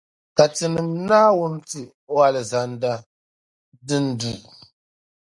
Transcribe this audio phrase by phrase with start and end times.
[0.37, 1.81] Ka tinim’ Naawuni ti
[2.13, 2.91] o Alizanda
[3.87, 4.33] din du.